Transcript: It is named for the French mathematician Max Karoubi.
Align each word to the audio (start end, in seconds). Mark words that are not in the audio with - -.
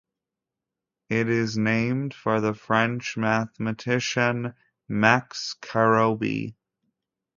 It 1.09 1.29
is 1.29 1.59
named 1.59 2.15
for 2.15 2.41
the 2.41 2.55
French 2.55 3.17
mathematician 3.17 4.55
Max 4.89 5.55
Karoubi. 5.61 6.55